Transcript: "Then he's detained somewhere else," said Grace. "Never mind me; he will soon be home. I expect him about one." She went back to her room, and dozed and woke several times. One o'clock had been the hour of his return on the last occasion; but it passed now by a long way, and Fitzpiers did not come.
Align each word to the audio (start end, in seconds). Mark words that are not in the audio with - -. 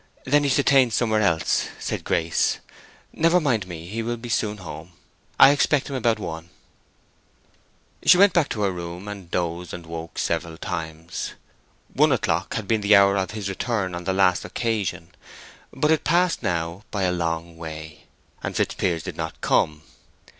"Then 0.25 0.43
he's 0.43 0.55
detained 0.55 0.93
somewhere 0.93 1.21
else," 1.21 1.67
said 1.77 2.03
Grace. 2.03 2.57
"Never 3.13 3.39
mind 3.39 3.67
me; 3.67 3.87
he 3.87 4.01
will 4.01 4.17
soon 4.29 4.55
be 4.57 4.63
home. 4.63 4.93
I 5.39 5.51
expect 5.51 5.89
him 5.91 5.95
about 5.95 6.17
one." 6.17 6.49
She 8.03 8.17
went 8.17 8.33
back 8.33 8.49
to 8.49 8.61
her 8.63 8.71
room, 8.71 9.07
and 9.07 9.29
dozed 9.29 9.75
and 9.75 9.85
woke 9.85 10.17
several 10.17 10.57
times. 10.57 11.33
One 11.93 12.11
o'clock 12.11 12.55
had 12.55 12.67
been 12.67 12.81
the 12.81 12.95
hour 12.95 13.15
of 13.15 13.29
his 13.29 13.47
return 13.47 13.93
on 13.93 14.05
the 14.05 14.11
last 14.13 14.43
occasion; 14.43 15.11
but 15.71 15.91
it 15.91 16.03
passed 16.03 16.41
now 16.41 16.83
by 16.89 17.03
a 17.03 17.11
long 17.11 17.55
way, 17.57 18.05
and 18.41 18.55
Fitzpiers 18.57 19.03
did 19.03 19.15
not 19.17 19.39
come. 19.41 19.83